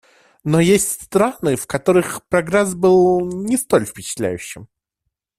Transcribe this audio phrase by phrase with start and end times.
[0.43, 4.67] Но есть страны, в которых прогресс был не столь впечатляющим.